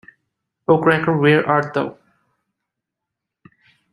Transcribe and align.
O' 0.67 0.79
Cracker 0.79 1.15
Where 1.15 1.47
Art 1.47 1.75
Thou? 1.75 1.95